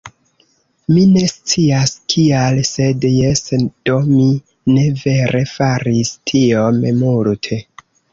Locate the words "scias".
1.31-1.91